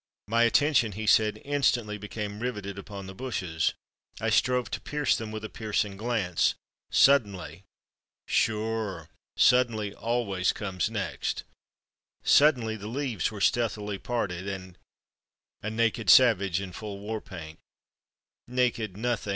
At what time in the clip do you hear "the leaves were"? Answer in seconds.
12.77-13.41